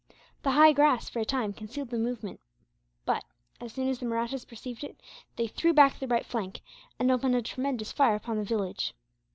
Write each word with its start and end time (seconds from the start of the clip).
The 0.41 0.49
high 0.53 0.73
grass, 0.73 1.09
for 1.09 1.19
a 1.19 1.25
time, 1.25 1.53
concealed 1.53 1.91
the 1.91 1.99
movement 1.99 2.39
but, 3.05 3.23
as 3.59 3.73
soon 3.73 3.87
as 3.87 3.99
the 3.99 4.07
Mahrattas 4.07 4.45
perceived 4.47 4.83
it 4.83 4.99
they 5.35 5.45
threw 5.45 5.73
back 5.73 5.99
their 5.99 6.09
right 6.09 6.25
flank, 6.25 6.61
and 6.97 7.11
opened 7.11 7.35
a 7.35 7.43
tremendous 7.43 7.91
fire 7.91 8.15
upon 8.15 8.37
the 8.37 8.43
village. 8.43 8.95